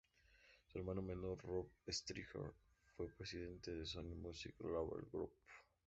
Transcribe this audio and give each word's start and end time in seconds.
Su 0.65 0.79
hermano 0.79 1.03
menor, 1.03 1.37
Rob 1.45 1.67
Stringer, 1.87 2.53
fue 2.97 3.07
presidente 3.15 3.69
de 3.69 3.85
Sony 3.85 4.15
Music 4.15 4.55
Label 4.59 5.05
Group. 5.11 5.31